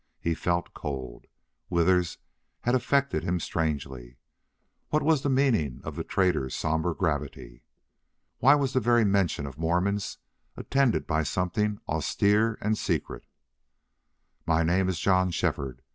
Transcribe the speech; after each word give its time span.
He 0.19 0.33
felt 0.33 0.73
cold. 0.73 1.27
Withers 1.69 2.17
had 2.61 2.73
affected 2.73 3.23
him 3.23 3.39
strangely. 3.39 4.17
What 4.89 5.03
was 5.03 5.21
the 5.21 5.29
meaning 5.29 5.79
of 5.83 5.95
the 5.95 6.03
trader's 6.03 6.55
somber 6.55 6.95
gravity? 6.95 7.61
Why 8.39 8.55
was 8.55 8.73
the 8.73 8.79
very 8.79 9.05
mention 9.05 9.45
of 9.45 9.59
Mormons 9.59 10.17
attended 10.57 11.05
by 11.05 11.21
something 11.21 11.81
austere 11.87 12.57
and 12.61 12.75
secret? 12.79 13.27
"My 14.47 14.63
name 14.63 14.89
is 14.89 14.99
John 14.99 15.29
Shefford. 15.29 15.83